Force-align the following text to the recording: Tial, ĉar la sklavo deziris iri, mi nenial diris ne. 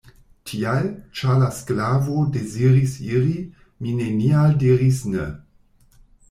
Tial, 0.51 0.85
ĉar 1.19 1.35
la 1.41 1.49
sklavo 1.57 2.23
deziris 2.37 2.95
iri, 3.09 3.35
mi 3.85 3.95
nenial 4.01 4.57
diris 4.65 5.05
ne. 5.13 5.29